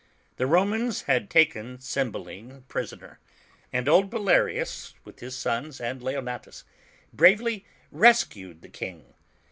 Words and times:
The 0.37 0.47
Romans 0.47 1.03
had 1.03 1.29
taken 1.29 1.79
Cymbeline 1.79 2.63
prisoner, 2.67 3.19
and 3.71 3.87
old 3.87 4.09
Bellarius, 4.09 4.95
with 5.05 5.19
his 5.19 5.37
sons 5.37 5.79
and 5.79 6.01
Leonatus, 6.01 6.63
bravely 7.13 7.65
rescued 7.91 8.63
the 8.63 8.69
King. 8.69 9.13